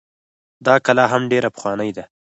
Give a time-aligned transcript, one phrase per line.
[0.65, 2.03] دا کلا هم ډيره پخوانۍ ده